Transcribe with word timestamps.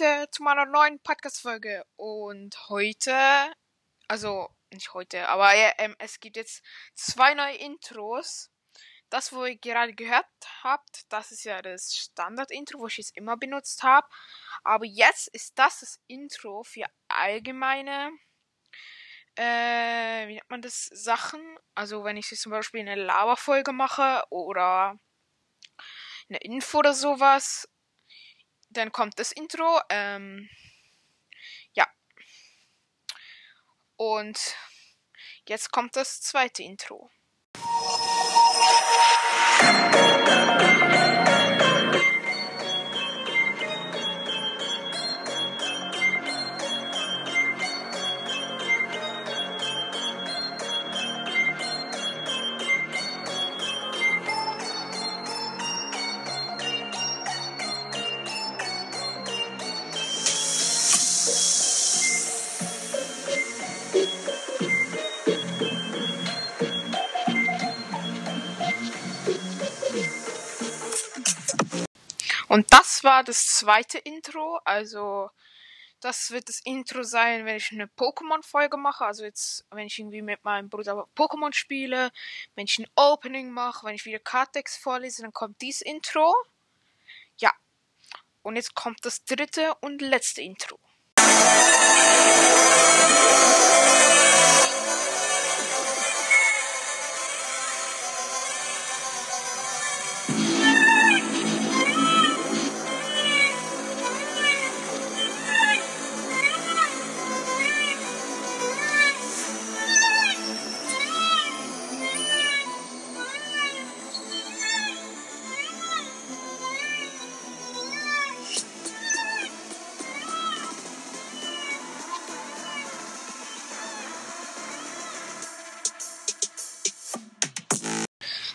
Leute 0.00 0.30
zu 0.30 0.42
meiner 0.42 0.64
neuen 0.64 0.98
Podcast-Folge. 1.00 1.84
Und 1.96 2.56
heute, 2.70 3.12
also 4.08 4.48
nicht 4.72 4.94
heute, 4.94 5.28
aber 5.28 5.54
ja, 5.54 5.72
ähm, 5.78 5.94
es 5.98 6.20
gibt 6.20 6.36
jetzt 6.36 6.64
zwei 6.94 7.34
neue 7.34 7.56
Intros. 7.56 8.50
Das, 9.10 9.32
wo 9.32 9.44
ihr 9.44 9.58
gerade 9.58 9.92
gehört 9.92 10.24
habt, 10.62 11.02
das 11.10 11.32
ist 11.32 11.44
ja 11.44 11.60
das 11.60 11.94
Standard-Intro, 11.94 12.78
wo 12.78 12.86
ich 12.86 12.98
es 12.98 13.10
immer 13.10 13.36
benutzt 13.36 13.82
habe. 13.82 14.06
Aber 14.64 14.86
jetzt 14.86 15.28
ist 15.34 15.58
das 15.58 15.80
das 15.80 16.00
Intro 16.06 16.62
für 16.62 16.86
allgemeine, 17.08 18.10
äh, 19.36 20.28
wie 20.28 20.34
nennt 20.34 20.50
man 20.50 20.62
das, 20.62 20.86
Sachen. 20.86 21.42
Also 21.74 22.04
wenn 22.04 22.16
ich 22.16 22.30
jetzt 22.30 22.42
zum 22.42 22.52
Beispiel 22.52 22.80
eine 22.80 22.94
Lava-Folge 22.94 23.72
mache 23.72 24.22
oder 24.30 24.98
eine 26.28 26.38
Info 26.38 26.78
oder 26.78 26.94
sowas, 26.94 27.68
dann 28.70 28.92
kommt 28.92 29.18
das 29.18 29.32
Intro. 29.32 29.80
Ähm, 29.90 30.48
ja. 31.74 31.86
Und 33.96 34.56
jetzt 35.46 35.70
kommt 35.70 35.96
das 35.96 36.20
zweite 36.20 36.62
Intro. 36.62 37.10
Und 72.50 72.72
das 72.72 73.04
war 73.04 73.22
das 73.22 73.46
zweite 73.46 73.98
Intro. 73.98 74.58
Also, 74.64 75.30
das 76.00 76.32
wird 76.32 76.48
das 76.48 76.58
Intro 76.64 77.04
sein, 77.04 77.44
wenn 77.44 77.58
ich 77.58 77.70
eine 77.70 77.86
Pokémon-Folge 77.86 78.76
mache. 78.76 79.04
Also 79.04 79.22
jetzt, 79.22 79.64
wenn 79.70 79.86
ich 79.86 79.96
irgendwie 80.00 80.20
mit 80.20 80.44
meinem 80.44 80.68
Bruder 80.68 81.06
Pokémon 81.14 81.52
spiele, 81.54 82.10
wenn 82.56 82.64
ich 82.64 82.76
ein 82.80 82.88
Opening 82.96 83.52
mache, 83.52 83.86
wenn 83.86 83.94
ich 83.94 84.04
wieder 84.04 84.18
Kartex 84.18 84.76
vorlese, 84.76 85.22
dann 85.22 85.32
kommt 85.32 85.62
dieses 85.62 85.82
Intro. 85.82 86.34
Ja. 87.36 87.52
Und 88.42 88.56
jetzt 88.56 88.74
kommt 88.74 89.04
das 89.04 89.24
dritte 89.24 89.76
und 89.80 90.02
letzte 90.02 90.42
Intro. 90.42 90.80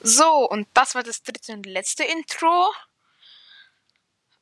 So, 0.00 0.48
und 0.48 0.68
das 0.74 0.94
war 0.94 1.02
das 1.02 1.22
dritte 1.22 1.52
und 1.52 1.66
letzte 1.66 2.04
Intro. 2.04 2.72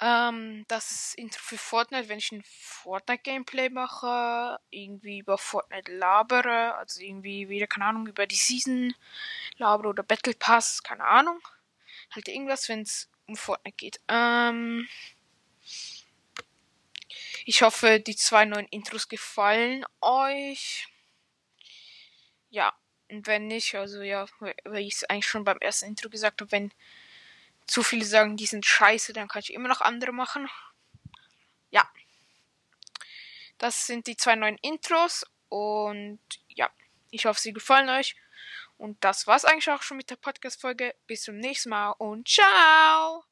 Ähm, 0.00 0.64
das 0.68 0.90
ist 0.90 1.14
Intro 1.16 1.40
für 1.40 1.58
Fortnite, 1.58 2.08
wenn 2.08 2.18
ich 2.18 2.30
ein 2.30 2.44
Fortnite-Gameplay 2.44 3.68
mache, 3.70 4.60
irgendwie 4.70 5.18
über 5.18 5.38
Fortnite 5.38 5.92
labere, 5.92 6.74
also 6.76 7.00
irgendwie 7.00 7.48
wieder, 7.48 7.66
keine 7.66 7.86
Ahnung, 7.86 8.06
über 8.06 8.26
die 8.26 8.36
Season 8.36 8.94
labere 9.56 9.88
oder 9.88 10.02
Battle 10.04 10.34
Pass, 10.34 10.82
keine 10.82 11.04
Ahnung. 11.04 11.40
Halt 12.10 12.28
irgendwas, 12.28 12.68
wenn 12.68 12.82
es 12.82 13.08
um 13.26 13.36
Fortnite 13.36 13.76
geht. 13.76 14.00
Ähm, 14.08 14.88
ich 17.44 17.62
hoffe, 17.62 17.98
die 17.98 18.14
zwei 18.14 18.44
neuen 18.44 18.68
Intros 18.68 19.08
gefallen 19.08 19.84
euch. 20.00 20.86
Ja. 22.50 22.72
Und 23.10 23.26
wenn 23.26 23.46
nicht, 23.46 23.74
also 23.74 24.02
ja, 24.02 24.26
weil 24.40 24.84
ich 24.84 24.94
es 24.94 25.04
eigentlich 25.04 25.26
schon 25.26 25.44
beim 25.44 25.58
ersten 25.58 25.86
Intro 25.86 26.10
gesagt 26.10 26.40
habe, 26.40 26.52
wenn 26.52 26.72
zu 27.66 27.82
viele 27.82 28.04
sagen, 28.04 28.36
die 28.36 28.46
sind 28.46 28.66
scheiße, 28.66 29.12
dann 29.12 29.28
kann 29.28 29.40
ich 29.40 29.52
immer 29.52 29.68
noch 29.68 29.80
andere 29.80 30.12
machen. 30.12 30.48
Ja. 31.70 31.88
Das 33.58 33.86
sind 33.86 34.06
die 34.06 34.16
zwei 34.16 34.36
neuen 34.36 34.58
Intros 34.58 35.24
und 35.48 36.20
ja, 36.48 36.70
ich 37.10 37.26
hoffe, 37.26 37.40
sie 37.40 37.52
gefallen 37.52 37.88
euch. 37.88 38.16
Und 38.76 39.02
das 39.02 39.26
war's 39.26 39.44
eigentlich 39.44 39.70
auch 39.70 39.82
schon 39.82 39.96
mit 39.96 40.10
der 40.10 40.16
Podcast-Folge. 40.16 40.94
Bis 41.06 41.22
zum 41.22 41.38
nächsten 41.38 41.70
Mal 41.70 41.90
und 41.98 42.28
ciao! 42.28 43.24